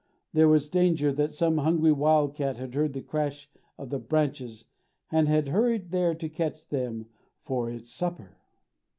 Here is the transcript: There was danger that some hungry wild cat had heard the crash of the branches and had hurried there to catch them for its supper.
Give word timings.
There 0.33 0.47
was 0.47 0.67
danger 0.67 1.13
that 1.13 1.31
some 1.31 1.59
hungry 1.59 1.91
wild 1.91 2.33
cat 2.33 2.57
had 2.57 2.73
heard 2.73 2.93
the 2.93 3.03
crash 3.03 3.47
of 3.77 3.91
the 3.91 3.99
branches 3.99 4.65
and 5.11 5.27
had 5.27 5.49
hurried 5.49 5.91
there 5.91 6.15
to 6.15 6.27
catch 6.27 6.67
them 6.67 7.05
for 7.43 7.69
its 7.69 7.91
supper. 7.91 8.39